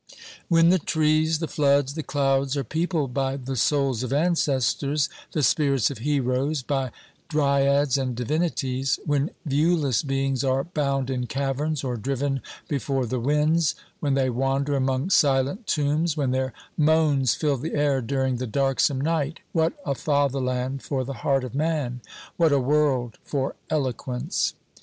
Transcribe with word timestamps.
When 0.47 0.69
the 0.69 0.79
trees, 0.79 1.37
the 1.37 1.47
floods, 1.47 1.93
the 1.93 2.01
clouds 2.01 2.57
are 2.57 2.63
peopled 2.63 3.13
by 3.13 3.37
the 3.37 3.55
souls 3.55 4.01
of 4.01 4.11
ancestors, 4.11 5.09
the 5.33 5.43
spirits 5.43 5.91
of 5.91 5.99
heroes, 5.99 6.63
by 6.63 6.89
dryads 7.29 7.99
and 7.99 8.15
divinities; 8.15 8.97
when 9.05 9.29
viewless 9.45 10.01
beings 10.01 10.43
are 10.43 10.63
bound 10.63 11.11
in 11.11 11.27
caverns 11.27 11.83
or 11.83 11.97
driven 11.97 12.41
before 12.67 13.05
the 13.05 13.19
winds, 13.19 13.75
when 13.99 14.15
they 14.15 14.31
wander 14.31 14.75
among 14.75 15.11
silent 15.11 15.67
tombs, 15.67 16.17
when 16.17 16.31
their 16.31 16.51
moans 16.75 17.35
fill 17.35 17.57
the 17.57 17.75
air 17.75 18.01
during 18.01 18.37
the 18.37 18.47
darksome 18.47 18.99
night— 19.01 19.41
what 19.51 19.73
a 19.85 19.93
fatherland 19.93 20.81
for 20.81 21.03
the 21.05 21.13
heart 21.21 21.43
of 21.43 21.53
man! 21.53 22.01
what 22.37 22.51
a 22.51 22.57
world 22.59 23.19
for 23.23 23.55
eloquence 23.69 24.55